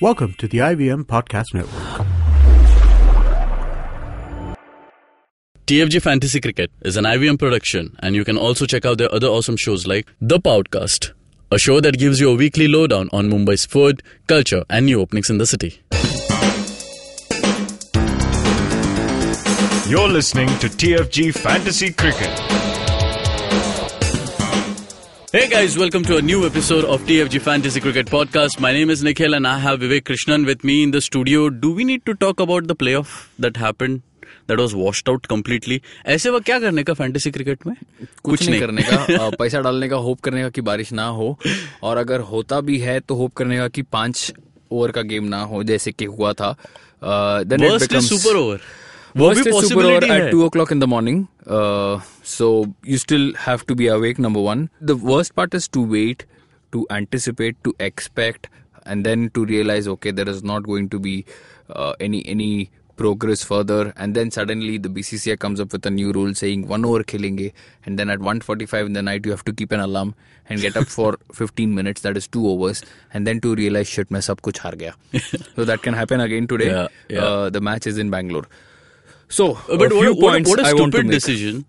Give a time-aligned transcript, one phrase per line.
[0.00, 2.06] Welcome to the IVM Podcast Network.
[5.66, 9.26] TFG Fantasy Cricket is an IVM production, and you can also check out their other
[9.26, 11.14] awesome shows like The Podcast,
[11.50, 15.30] a show that gives you a weekly lowdown on Mumbai's food, culture, and new openings
[15.30, 15.80] in the city.
[19.90, 22.57] You're listening to TFG Fantasy Cricket.
[25.32, 28.58] Hey guys, welcome to a new episode of TFG Fantasy Cricket Podcast.
[28.60, 31.50] My name is Nikhil and I have Vivek Krishnan with me in the studio.
[31.50, 34.00] Do we need to talk about the playoff that happened?
[34.46, 35.80] That was washed out completely.
[36.06, 37.74] ऐसे वो क्या करने का fantasy cricket में
[38.24, 41.38] कुछ नहीं करने का पैसा डालने का होप करने का कि बारिश ना हो
[41.82, 44.32] और अगर होता भी है तो होप करने का कि पाँच
[44.72, 46.54] ओवर का गेम ना हो जैसे कि हुआ था
[47.04, 48.60] then it
[49.15, 49.43] Worst is super over.
[49.43, 50.31] वो Worst भी is super over possibility at है.
[50.31, 51.27] 2 o'clock in the morning.
[51.47, 54.69] Uh, so you still have to be awake, number one.
[54.81, 56.25] The worst part is to wait,
[56.71, 58.47] to anticipate, to expect,
[58.85, 61.25] and then to realize, okay, there is not going to be
[61.69, 63.93] uh, any any progress further.
[63.97, 67.51] And then suddenly the BCCI comes up with a new rule saying one over khilenge.
[67.85, 70.15] And then at 1.45 in the night, you have to keep an alarm
[70.49, 72.01] and get up for 15 minutes.
[72.01, 72.83] That is two overs.
[73.13, 74.93] And then to realize, shit, मैं सब कुछ हार गया.
[75.55, 76.67] so that can happen again today.
[76.67, 77.19] Yeah, yeah.
[77.21, 78.45] Uh, the match is in Bangalore.
[79.28, 81.64] So, uh, but what, points what, what a stupid decision.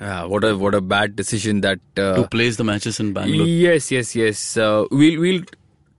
[0.00, 3.46] Uh, what a what a bad decision that uh, to place the matches in Bangalore.
[3.46, 4.56] Yes, yes, yes.
[4.56, 5.42] Uh, we'll we'll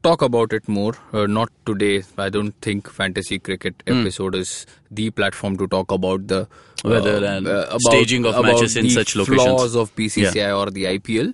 [0.04, 0.94] talk about it more.
[1.14, 2.04] Uh, not today.
[2.18, 4.02] I don't think fantasy cricket mm.
[4.02, 8.42] episode is the platform to talk about the uh, weather and uh, about, staging of
[8.44, 9.44] matches in such locations.
[9.44, 10.54] Flaws of PCCI yeah.
[10.54, 11.34] or the IPL.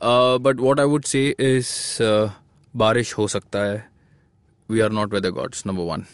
[0.00, 2.00] but what I would say is,
[2.76, 3.84] barish ho sakta hai.
[4.68, 5.64] We are not weather gods.
[5.66, 6.06] Number one.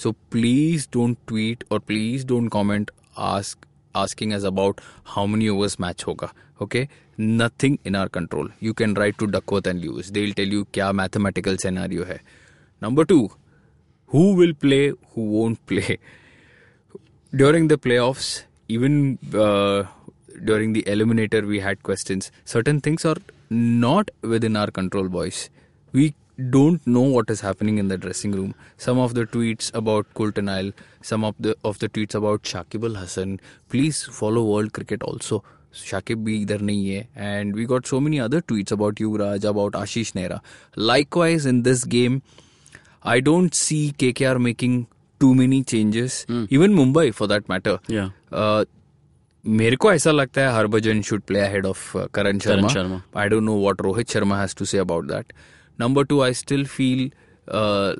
[0.00, 3.66] So please don't tweet or please don't comment ask
[4.00, 4.80] asking us about
[5.14, 6.30] how many overs match hoga.
[6.60, 6.88] Okay?
[7.16, 8.48] Nothing in our control.
[8.60, 10.10] You can write to Duckworth and Lewis.
[10.10, 12.20] They'll tell you kya mathematical scenario hai.
[12.80, 13.30] Number two,
[14.06, 15.98] who will play, who won't play.
[17.34, 19.82] During the playoffs, even uh,
[20.44, 22.30] during the eliminator, we had questions.
[22.44, 23.16] Certain things are
[23.50, 25.50] not within our control, boys.
[25.92, 26.14] We
[26.49, 28.53] don't know what is happening in the dressing room.
[28.77, 32.95] Some of the tweets about Kultanile, some of the of the tweets about Shakib Al
[32.95, 33.39] Hassan.
[33.69, 35.43] Please follow World Cricket also.
[35.73, 37.07] Shakib bhi idhar nahi hai.
[37.15, 40.39] And we got so many other tweets about Yuvraj, about Ashish Nehra.
[40.75, 42.21] Likewise, in this game,
[43.03, 44.87] I don't see KKR making
[45.19, 46.25] too many changes.
[46.29, 47.79] Even Mumbai, for that matter.
[47.87, 48.09] Yeah.
[48.31, 48.65] Uh,
[49.45, 52.99] मेरे को ऐसा लगता है Harbhajan should play ahead of Karan Sharma Sharma.
[53.17, 55.33] I don't know what Rohit Sharma has to say about that
[55.78, 57.10] Number two, I still feel,
[57.46, 57.94] uh,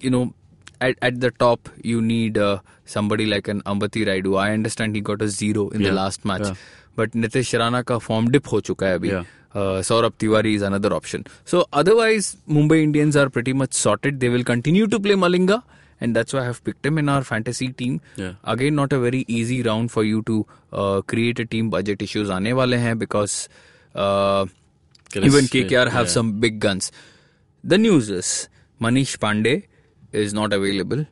[0.00, 0.34] you know,
[0.80, 4.38] at, at the top, you need uh, somebody like an Ambati Raidu.
[4.38, 5.90] I understand he got a zero in yeah.
[5.90, 6.46] the last match.
[6.46, 6.54] Yeah.
[6.96, 9.10] But Nitesh Rana ka form dip ho chuka hai abhi.
[9.10, 9.24] Yeah.
[9.54, 11.26] Uh, Saurabh Tiwari is another option.
[11.44, 14.18] So otherwise, Mumbai Indians are pretty much sorted.
[14.18, 15.62] They will continue to play Malinga,
[16.00, 18.00] and that's why I have picked him in our fantasy team.
[18.16, 18.32] Yeah.
[18.44, 21.70] Again, not a very easy round for you to uh, create a team.
[21.70, 23.48] Budget issues aane wale hain because.
[23.94, 24.46] Uh,
[25.14, 26.12] Chris, even KKR have yeah.
[26.12, 26.90] some big guns.
[27.64, 28.48] The news is
[28.80, 29.62] Manish Pandey
[30.12, 31.06] is not available.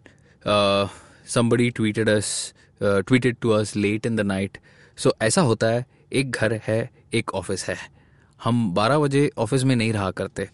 [0.44, 0.88] Uh,
[1.24, 4.58] somebody tweeted us, uh, tweeted to us late in the night.
[4.96, 6.78] So ऐसा होता है एक घर है
[7.14, 7.76] एक office है
[8.44, 10.48] हम 12 बजे ऑफ़िस में नहीं रहा करते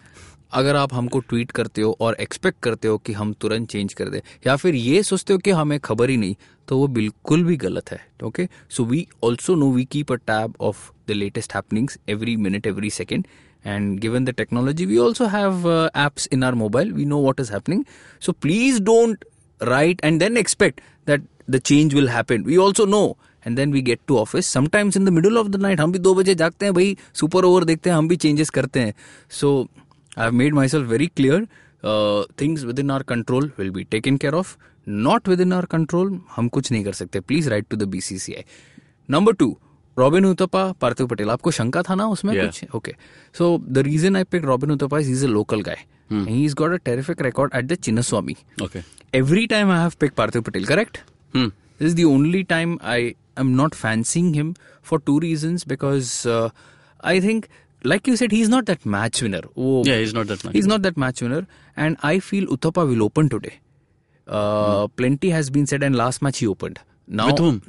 [0.53, 4.09] अगर आप हमको ट्वीट करते हो और एक्सपेक्ट करते हो कि हम तुरंत चेंज कर
[4.09, 6.37] दें या फिर ये सोचते हो कि हमें खबर ही नहीं
[6.69, 10.55] तो वो बिल्कुल भी गलत है okay so we also know we keep a tab
[10.61, 13.27] of the latest happenings every minute every second
[13.65, 17.53] and given the technology we also have apps in our mobile we know what is
[17.53, 17.85] happening
[18.23, 19.25] so please don't
[19.61, 23.17] write and then expect that the change will happen we also know
[23.47, 25.99] and then we get to office sometimes in the middle of the night हम भी
[25.99, 28.95] दो बजे जागते हैं भाई super over देखते हैं हम भी चेंजेस करते हैं.
[29.31, 29.88] सो so,
[30.18, 31.48] Have made myself very clear
[32.42, 36.72] things within our control will be taken care of not within our control हम कुछ
[36.72, 38.44] नहीं कर सकते please write to the BCCI
[39.10, 39.56] number two
[39.98, 42.46] Robin Uthappa Parthiv Patel आपको शंका था ना उसमें Yeah.
[42.46, 42.94] कुछ okay
[43.38, 45.78] so the reason I pick Robin Uthappa is a local guy
[46.12, 48.82] he is got a terrific record at the Chinnaswamy Okay.
[49.20, 50.96] every time I have picked Parthiv Patel, correct?
[51.34, 51.50] Hmm.
[51.82, 53.00] This is the only time I
[53.44, 54.48] am not fancying him
[54.90, 56.50] for two reasons because uh,
[57.12, 57.46] I think,
[57.84, 59.42] like you said, he's not that match winner.
[59.58, 61.46] Oh, Yeah, he's not that match He's not that match winner,
[61.76, 63.60] and I feel Uthappa will open today.
[64.28, 66.80] Uh, Plenty has been said, and last match he opened.
[67.08, 67.62] Now With whom?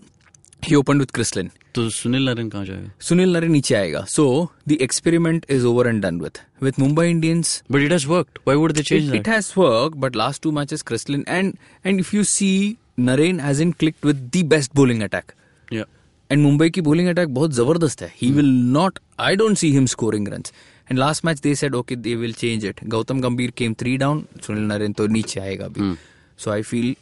[0.63, 1.51] He opened with Chrislin.
[1.75, 4.05] तो सुनील नारायण कहाँ जाएगा Sunil Nare नीचे आएगा.
[4.11, 6.39] So the experiment is over and done with.
[6.61, 8.39] With Mumbai Indians, But it has worked.
[8.45, 9.17] Why would they change it, that?
[9.17, 13.79] it has worked, but last two matches, Kristlin and and if you see, Narain hasn't
[13.81, 15.35] clicked with the best bowling attack.
[15.71, 15.85] yeah.
[16.30, 18.12] And Mumbai की bowling attack बहुत ज़बरदस्त है.
[18.22, 20.44] He will not I don't see him scoring run
[20.90, 24.26] and last match they said okay they will change it Gautam Gambhir came three down
[24.46, 25.96] Sunil Narine तो नीचे आएगा अभी.
[26.40, 26.96] So I feel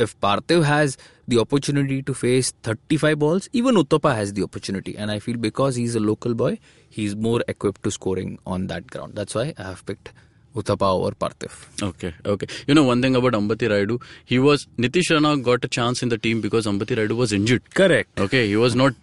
[0.00, 0.96] if Parthiv has
[1.30, 5.36] the opportunity to face thirty five balls even Uthappa has the opportunity and I feel
[5.46, 6.56] because he is a local boy
[6.96, 10.08] he is more equip to scoring on that ground that's why I have picked
[10.54, 11.82] Uttapa over Parthiv.
[11.82, 12.46] Okay, okay.
[12.66, 16.08] You know one thing about Ambati Raidu, he was Nitish Rana got a chance in
[16.08, 17.62] the team because Ambati Raidu was injured.
[17.74, 18.20] Correct.
[18.20, 18.94] Okay, he was not.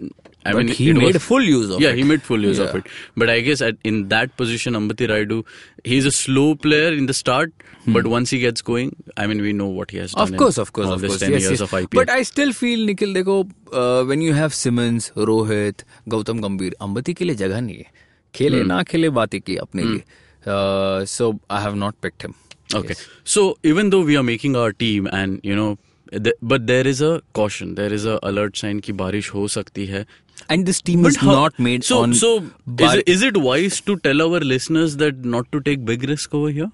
[0.43, 1.91] I But mean, he made was- full use of yeah, it.
[1.91, 2.65] Yeah, he made full use yeah.
[2.65, 2.87] of it.
[3.15, 5.45] But I guess at, in that position, Ambati Raidu,
[5.83, 7.53] he's a slow player in the start,
[7.83, 7.93] hmm.
[7.93, 10.29] but once he gets going, I mean, we know what he has done.
[10.29, 10.33] Hmm.
[10.33, 11.19] Of course, of course, of course.
[11.19, 11.61] 10 Yes, years yes.
[11.61, 11.93] of IPL.
[11.93, 17.13] But I still feel, Nikhil, देखो, uh, when you have Simmons, Rohit, Gautam Gambhir, Ambati
[17.13, 17.91] के लिए जगह नहीं है.
[18.35, 18.67] खेले hmm.
[18.67, 19.91] ना खेले बातें की अपने hmm.
[19.91, 20.03] लिए.
[20.46, 22.34] Uh, so I have not picked him.
[22.74, 22.94] Okay.
[23.34, 23.42] So
[23.72, 25.70] even though we are making our team and you know,
[26.12, 27.74] th- but there is a caution.
[27.74, 30.06] There is a alert sign कि बारिश हो सकती है.
[30.54, 32.14] And this team But is how- not made so, on.
[32.22, 32.50] So is
[32.82, 36.34] bar- it, is it wise to tell our listeners that not to take big risk
[36.40, 36.68] over here?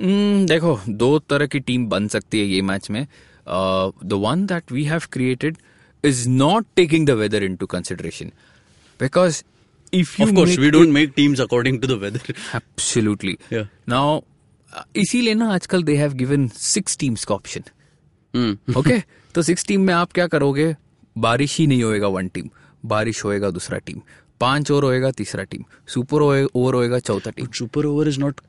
[0.00, 3.06] Hmm, देखो दो तरह की team बन सकती है ये match में
[3.48, 5.56] the one that we have created
[6.04, 8.30] is not taking the weather into consideration
[9.00, 9.42] because
[9.93, 12.35] if you Of course, we don't make teams according to the weather.
[12.61, 13.35] Absolutely.
[13.51, 13.69] Yeah.
[13.87, 14.05] Now,
[14.95, 17.63] इसीलिए ना आजकल they have given six teams का option
[18.33, 18.77] Hmm.
[18.77, 18.99] Okay
[19.35, 20.75] तो six team में आप क्या करोगे
[21.15, 22.49] बारिश ही नहीं होएगा वन टीम
[22.83, 24.01] बारिश होएगा दूसरा टीम
[24.41, 25.63] पाँच ओवर होएगा तीसरा टीम
[25.93, 28.41] सुपर ओवर होएगा चौथा team super over is not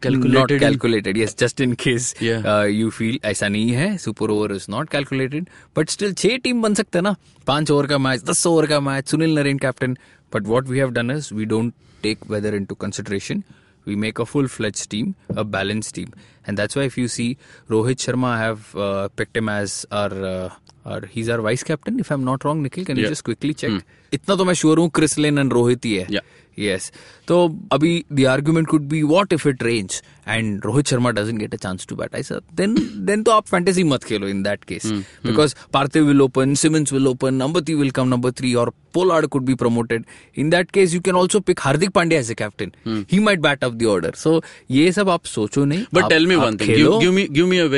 [1.18, 1.34] yes.
[1.42, 2.48] Just in case Yeah.
[2.52, 6.62] uh, you feel ऐसा नहीं है super over is not calculated but still छह टीम
[6.62, 7.14] बन सकते हैं ना
[7.46, 9.96] पाँच ओवर का मैच दस ओवर का match Sunil Narine captain
[10.34, 13.44] But what we have done is we don't take weather into consideration.
[13.84, 16.12] We make a full-fledged team, a balanced team,
[16.44, 17.36] and that's why if you see
[17.68, 20.50] Rohit Sharma, I have uh, picked him as our uh,
[20.84, 21.98] uh, our he's our vice captain.
[22.00, 23.10] If I'm not wrong, Nikhil, can you Yeah.
[23.10, 23.82] just quickly check?
[24.12, 26.08] इतना तो मैं sure हूँ क्रिसलेन and Rohit ही है.
[26.56, 26.92] Yes.
[27.28, 31.52] So, Abhi, the argument could be, what if it rains and Rohit Sharma doesn't get
[31.52, 32.10] a chance to bat?
[32.12, 32.76] I said, then,
[33.06, 34.92] then to आप fantasy mat khelo in that case.
[35.22, 39.44] Because Parthiv will open, Simmons will open, Ambati will come number three, or Pollard could
[39.44, 40.04] be promoted.
[40.34, 42.72] In that case, you can also pick Hardik Pandya as a captain.
[43.08, 44.12] He might bat up the order.
[44.14, 44.40] So,
[44.70, 45.86] ये सब आप सोचो नहीं.
[46.08, 46.68] Tell me आप one thing.
[46.68, 47.00] Give, Khelo.
[47.00, 47.68] give me give me a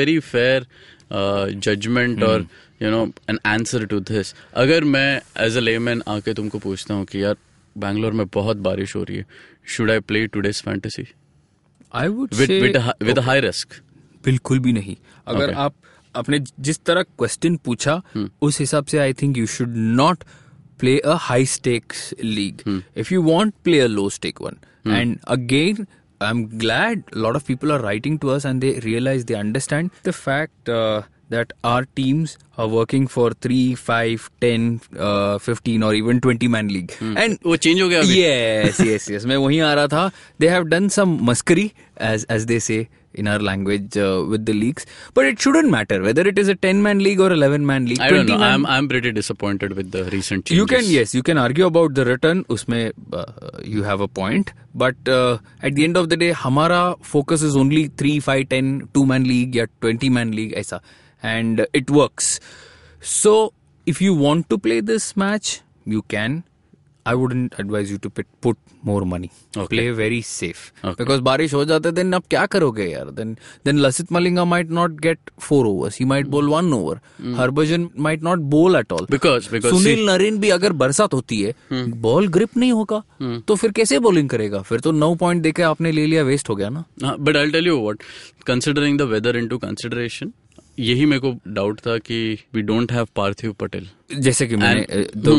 [2.81, 4.33] you know an answer to this.
[4.53, 7.35] अगर मैं as a layman आके तुमको पूछता हूँ कि यार
[7.77, 9.25] बैंगलोर में बहुत बारिश हो रही है
[11.93, 13.73] I would with say, with a, hi- with a high risk?
[14.25, 14.95] बिल्कुल भी नहीं
[15.27, 15.57] अगर Okay.
[15.57, 15.73] आप
[16.15, 18.27] अपने जिस तरह क्वेश्चन पूछा hmm.
[18.41, 20.23] उस हिसाब से I think you should not
[20.79, 24.57] play a high stakes league if you want play a low stake one
[24.87, 25.85] and again
[26.21, 29.89] I am glad lot of people are writing to us and they realise they understand
[30.05, 30.71] the fact
[31.33, 36.69] that our teams are working for 3 5 10 uh, 15 or even 20 man
[36.75, 36.93] league
[37.23, 38.15] and वो change हो गया अभी?
[38.21, 40.11] yes yes yes मैं वहीं आ रहा था
[40.43, 41.67] they have done some muskery
[42.13, 42.79] as as they say
[43.21, 44.83] in our language uh, with the leagues
[45.19, 48.01] but it shouldn't matter whether it is a 10 man league or 11 man league
[48.07, 48.37] I don't know.
[48.49, 50.59] I'm I'm pretty disappointed with the recent changes.
[50.59, 52.83] you can yes you can argue about the return उसमें
[53.21, 53.25] uh,
[53.75, 55.37] you have a point but uh,
[55.69, 56.83] at the end of the day हमारा
[57.15, 58.71] focus is only 3 5 10
[59.01, 60.81] 2 man league या 20 man league ऐसा
[61.23, 62.25] and it works
[63.01, 63.53] so
[63.85, 66.43] if you want to play this match you can
[67.09, 69.29] I wouldn't advise you to put, put more money.
[69.55, 69.67] Okay.
[69.77, 70.73] Play very safe.
[70.83, 70.95] Okay.
[71.03, 73.13] Because बारिश हो जाता है then आप क्या करोगे यार?
[73.15, 75.95] Then then Lasit Malinga might not get four overs.
[76.01, 76.95] He might bowl one over.
[77.37, 79.07] Harbhajan might not bowl at all.
[79.13, 81.53] Because- because Sunil Narine भी अगर बरसात होती है
[82.07, 83.01] बॉल ग्रिप नहीं होगा
[83.47, 86.55] तो फिर कैसे बॉलिंग करेगा फिर तो नौ पॉइंट देके आपने ले लिया वेस्ट हो
[86.55, 88.03] गया ना Uh, but I'll tell you what,
[88.51, 90.33] considering the weather into consideration,
[90.79, 93.87] यही मेरे को डाउट था कि we don't have Parthiv Patel
[94.19, 95.37] जैसे कि मैंने तो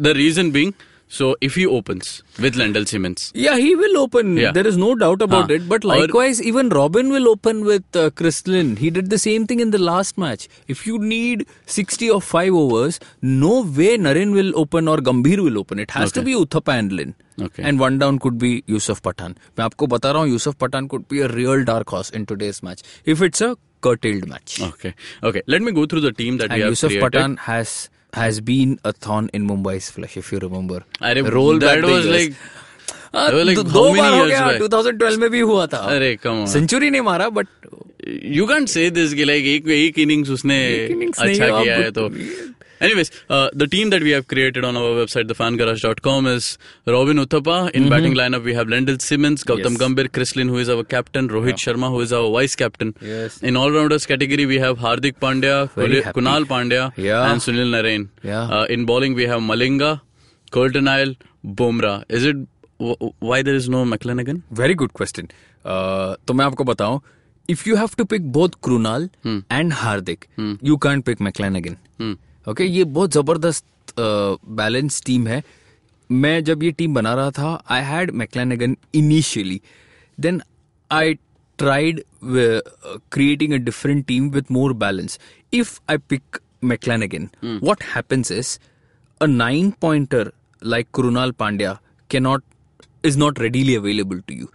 [0.00, 0.72] the reason being
[1.10, 5.22] so if he opens with Lendl Simmons या he will open there is no doubt
[5.22, 7.82] about it but likewise even Robin will open with
[8.18, 12.32] Chris Lynn he did the same thing in the last match if you need 60 of
[12.36, 16.34] 5 overs no way Narine will open और Gambhir will open it has to be
[16.34, 20.30] Uthappa and Lynn and one down could be Yusuf Pathan मैं आपको बता रहा हूँ
[20.30, 24.28] Yusuf Pathan could be a real dark horse in today's match if it's a curtailed
[24.28, 24.60] match.
[24.62, 25.42] okay, okay.
[25.46, 27.12] Let me go through the team that and we have Yusuf created.
[27.12, 30.84] Patan has has been a thorn in Mumbai's flesh, if you remember.
[31.00, 32.34] I role that that was like
[33.14, 37.00] Uh, like दो- बार हो गया 2012 में भी हुआ था अरे कम century नहीं
[37.02, 37.46] मारा but
[38.06, 40.58] you can say this कि लाइक एक एक इनिंग्स उसने
[41.08, 42.08] अच्छा किया है तो
[42.82, 46.46] anyways the team that we have created on our website thefangarage.com is
[46.88, 50.82] Robin Uthappa in batting lineup we have Lendl Simmons Gautam Gambhir Chris Lynn who is our
[50.90, 52.92] captain Rohit Sharma who is our vice captain
[53.44, 55.64] in all rounders category we have Hardik Pandya
[56.10, 58.08] Kunal Pandya and Sunil Narine
[58.70, 59.98] in bowling we have Malinga
[60.52, 61.16] Coulter Nile
[61.56, 62.46] Bumrah is it
[62.80, 65.28] why there is no McClenaghan very good question
[66.26, 67.00] तो मैं आपको बताऊँ
[67.49, 69.09] If you have to pick both Krunal
[69.51, 70.25] and Hardik
[70.63, 71.77] you can't pick McClenaghan
[72.49, 75.41] okay ये बहुत जबरदस्त balance team है
[76.09, 79.61] मैं जब ये टीम बना रहा था I had McClenaghan initially
[80.17, 80.41] then
[80.91, 81.17] I
[81.59, 81.99] tried
[82.43, 82.61] uh,
[83.15, 85.17] creating a different team with more balance.
[85.51, 87.27] If I pick McLanagan,
[87.67, 88.53] what happens is
[89.21, 90.23] a nine pointer
[90.61, 91.73] like Krunal Pandya
[92.09, 92.41] cannot
[93.03, 94.49] is not readily available to you.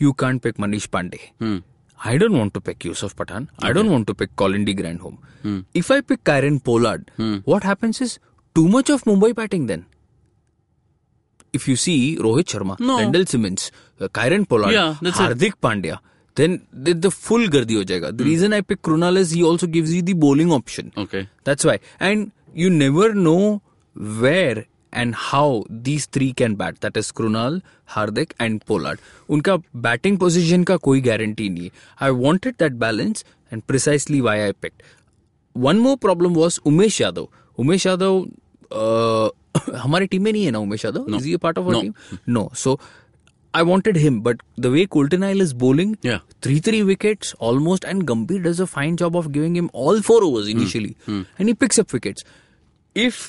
[0.00, 1.22] You can't pick Manish Pandey.
[2.03, 3.47] I don't want to pick Yusuf Pathan.
[3.59, 4.75] I don't want to pick Colin D.
[4.75, 5.17] Grandhome.
[5.41, 5.59] Hmm.
[5.73, 7.37] If I pick Karen Pollard, hmm.
[7.45, 8.19] what happens is
[8.53, 9.85] too much of Mumbai batting then.
[11.53, 12.97] If you see Rohit Sharma, No.
[12.97, 15.61] Rendell Simmons, uh, Karen Pollard, Yeah, that's it.
[15.61, 15.99] Pandya,
[16.35, 18.17] then the, the full gardi ho jayega.
[18.17, 18.29] The hmm.
[18.29, 20.91] reason I pick Krunal is he also gives you the bowling option.
[20.97, 21.27] Okay.
[21.43, 21.79] That's why.
[21.99, 23.61] And you never know
[23.95, 26.80] where and how these three can bat.
[26.80, 27.60] That is Krunal,
[27.96, 29.00] Hardik and Pollard.
[29.30, 29.56] उनका
[29.86, 31.70] batting position का कोई guarantee नहीं है.
[32.00, 34.82] I wanted that balance and precisely why I picked.
[35.66, 37.28] One more problem was Umesh Yadav.
[37.58, 38.30] Umesh Yadav
[38.72, 39.30] uh,
[39.82, 41.80] हमारी team में नहीं है ना Umesh Yadav is he part of No.
[41.82, 42.78] Team no so
[43.58, 46.18] I wanted him, but the way Coltonile is bowling, Yeah.
[46.46, 50.18] three three wickets almost, and Gambhir does a fine job of giving him all four
[50.26, 52.26] overs initially, and he picks up wickets.
[53.06, 53.22] If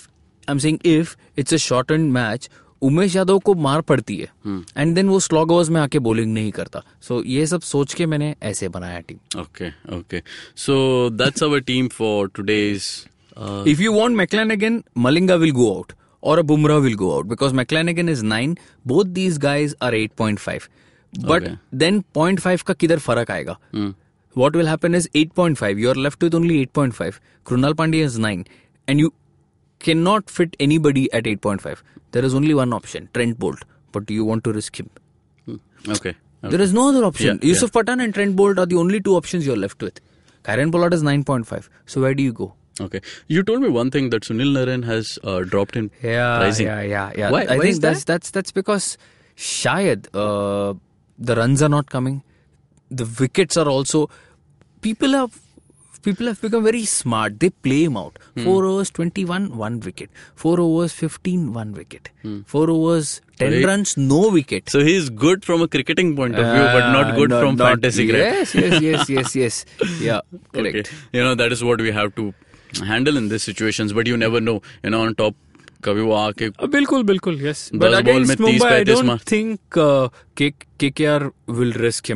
[0.49, 2.49] I am saying if it's a short end match
[2.83, 4.29] Umesh Yadav को मार पड़ती है।
[4.77, 8.07] And then वो slog overs में आके bowling नहीं करता। सो ये सब सोच के
[8.07, 10.23] मैंने ऐसे बनाया team okay okay
[10.57, 12.89] so that's our team for today's
[13.69, 17.27] if you want McClenaghan again Malinga will go out और a Bumrah will go out
[17.27, 20.69] because McClenaghan again is nine both these guys are eight point five
[21.13, 23.59] but then point five का किधर फ़र्क आएगा?
[24.37, 27.15] What will happen is eight point five you are left with only eight point five
[27.47, 28.45] Krunal Pandey is nine
[28.89, 29.13] and you
[29.89, 31.83] cannot fit anybody at 8.5.
[32.13, 33.65] There is only one option, Trent Bolt.
[33.93, 34.91] But do you want to risk him?
[35.97, 36.15] okay.
[36.53, 37.39] There is no other option.
[37.43, 40.01] Yeah, Yusuf Pathan and Trent Bolt are the only two options you're left with.
[40.49, 41.69] Karen Pollard is 9.5.
[41.87, 42.53] So where do you go?
[42.81, 43.01] Okay.
[43.29, 46.67] You told me one thing that Sunil Narayan has uh, dropped in Yeah, pricing.
[46.67, 47.31] yeah, yeah, yeah.
[47.31, 47.43] Why?
[47.45, 48.13] I Why think that's that?
[48.15, 48.99] that's that's because
[49.37, 50.75] Shayad, uh,
[51.19, 52.23] the runs are not coming.
[52.91, 54.11] The wickets are also.
[54.83, 55.39] People have
[56.04, 57.40] people have become very smart.
[57.40, 58.20] They play him out.
[58.36, 58.44] Hmm.
[58.44, 60.10] Four overs, twenty-one, one wicket.
[60.36, 62.10] Four overs, 15, one wicket.
[62.54, 63.56] Four overs, ten Hmm.
[63.58, 63.66] Right.
[63.66, 64.70] runs, no wicket.
[64.70, 68.08] So he's good from a cricketing point of view, but not Uh, good from fantasy
[68.08, 68.34] cricket.
[68.40, 69.66] Yes, yes, yes, yes, yes.
[70.08, 70.22] Yeah,
[70.54, 70.76] correct.
[70.78, 70.98] Okay.
[71.20, 72.34] You know, that is what we have to
[72.94, 74.62] handle in these situations, but you never know.
[74.84, 75.36] You know, on top,
[75.84, 78.84] कभी वो आके Uh, बिल्कुल बिल्कुल yes दस but ball against में 30 Mumbai I
[78.84, 80.54] 35 don't मार- think uh, K-
[80.84, 82.10] KKR will risk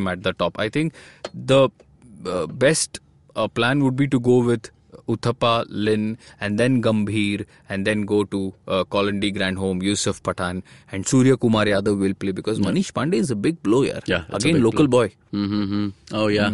[3.38, 4.70] our plan would be to go with
[5.09, 9.31] Uthappa, Lin, and then Gambhir, and then go to uh, Colin D.
[9.31, 10.61] Grandhome, Yusuf Pathan,
[10.91, 14.01] and Surya Kumar Yadav will play because Manish Pandey is a big blow here.
[14.05, 15.07] Yeah, it's a Again, big local blow.
[15.07, 15.13] boy.
[15.33, 15.87] Mm-hmm.
[16.13, 16.49] Oh yeah,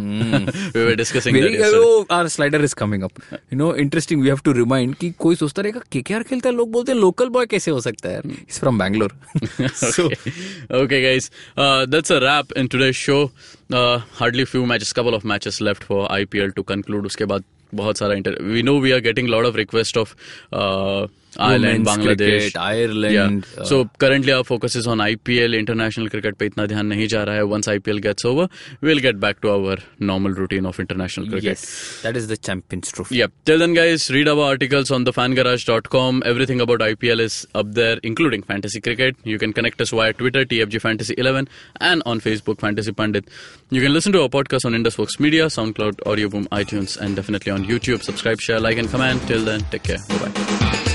[0.74, 1.82] we were discussing that Very, yesterday.
[1.84, 3.12] oh, our slider is coming up.
[3.50, 4.20] You know, interesting.
[4.20, 7.28] We have to remind कि कोई सोचता रहेगा KKR खेलता है लोग बोलते हैं local
[7.36, 9.12] boy कैसे हो सकता है यार is from Bangalore
[9.84, 10.08] so
[10.80, 13.20] okay, guys, uh, that's a wrap in today's show.
[13.70, 17.06] Uh, hardly few matches, couple of matches left for IPL to conclude.
[17.06, 17.44] उसके बाद
[17.75, 18.15] बहुत सारा
[18.63, 20.15] know we are getting a lot of request of
[20.53, 21.07] uh,
[21.39, 23.61] Ireland, Bangladesh, cricket, Ireland, Yeah.
[23.61, 25.57] uh, so currently our focus is on IPL.
[25.59, 27.43] International cricket पे इतना ध्यान नहीं जा रहा है.
[27.53, 28.47] Once IPL gets over,
[28.81, 31.43] we'll get back to our normal routine of international cricket.
[31.51, 31.65] yes
[32.03, 33.31] that is the champions trophy Yep.
[33.45, 36.21] Till then, guys, read our articles on thefangarage.com.
[36.25, 39.15] Everything about IPL is up there, including fantasy cricket.
[39.23, 41.47] You can connect us via Twitter, TFG Fantasy 11,
[41.91, 43.29] and on Facebook, Fantasy Pandit.
[43.69, 47.65] You can listen to our podcast on Indusworks Media, SoundCloud, Audioboom, iTunes, and definitely on
[47.65, 48.03] YouTube.
[48.03, 49.21] Subscribe, share, like, and comment.
[49.27, 49.97] Till then, take care.
[50.09, 50.94] Bye bye.